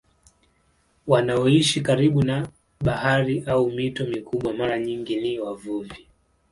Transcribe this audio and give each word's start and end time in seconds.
Wanaoishi 1.07 1.81
karibu 1.81 2.23
na 2.23 2.47
bahari 2.81 3.43
au 3.45 3.69
mito 3.71 4.05
mikubwa 4.05 4.53
mara 4.53 4.79
nyingi 4.79 5.21
ni 5.21 5.39
wavuvi. 5.39 6.07